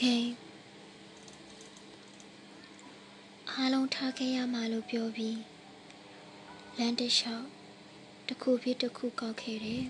[0.00, 0.18] ကဲ
[3.50, 5.38] အားလုံးထားခဲ့ရမှာလို့ပြောပြီး
[6.78, 7.46] လမ်းတစ်လျှောက်
[8.26, 9.84] တစ်ခုဖြစ်တစ်ခုကောက်ခဲ့တယ်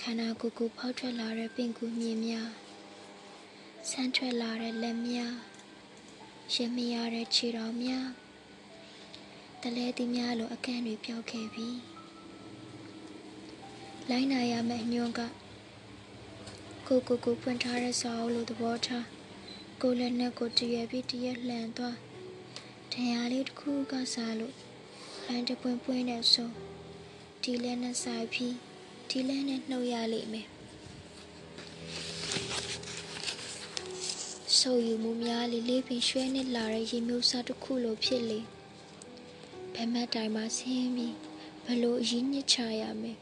[0.00, 2.50] ခန္ဓာကိုယ်ကိုဖောက်ထွက်လာတဲ့ပင်ကူမြင်များ
[3.90, 5.34] ဆန်းထွက်လာတဲ့လက်များ
[6.54, 8.08] ရမရတဲ့ခြေတော်များ
[9.62, 11.68] တလဲသည်များလိုအကန့်တွေပြောက်ခဲ့ပြီ
[14.10, 15.22] လိုင်းနာရမယ့်ညွန့်က
[16.90, 19.06] ကိုကိုကိုဖွင့်ထားတဲ့စာအုပ်လိုသဘောထား
[19.82, 21.96] ကိုလည်းနဲ့ကိုတရွယ်ပြီးတရက်လှန်သွား
[22.92, 24.54] တရားလေးတစ်ခုကစားလို့
[25.26, 26.50] လမ်းတစ်ပွင့်ပွင့်နဲ့ဆို
[27.42, 28.54] ဒီလဲနဲ့ဆိုင်ပြီး
[29.08, 30.48] ဒီလဲနဲ့နှုတ်ရလိမ့်မယ်
[34.58, 38.40] ဆိုယူမှုများလေးလေးပင်ရွှဲနစ်လာတဲ့ရေမျိုးစားတစ်ခုလိုဖြစ်လေ
[39.74, 41.14] ဘယ်မတ်တိုင်းမှာဆင်းပြီး
[41.66, 43.18] ဘလို့အရင်ညစ်ချရမယ်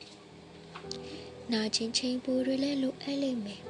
[1.52, 3.62] နာချင်းချင်းပူတွေလည်းလိုအပ်လိမ့်မယ်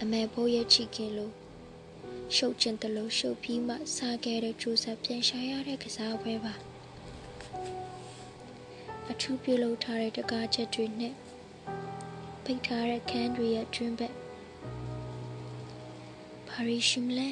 [0.00, 1.32] အမေဘိုးရဲ့ချီခင်လို့
[2.36, 6.54] ရှုပ်ချင်တယ်လို့ရှုပ်ပြီးမှစားခဲ့တဲ့ကျိုးဆက်ပြန်ရှာရတဲ့ကစားပွဲပါ
[9.10, 11.14] အထူးပြုလုပ်ထားတဲ့တကားချက်တွေနဲ့
[12.44, 14.14] ပိတ်ထားတဲ့ခန်းတွေရဲ့တွင်ဘက်
[16.48, 17.28] ဘာရီရှိမလဲ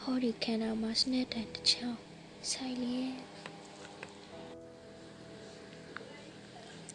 [0.00, 2.00] ဟောဒီခန္ဓာမှာစနက်တန်တစ်ချောင်း
[2.50, 3.31] ဆိုင်လျက်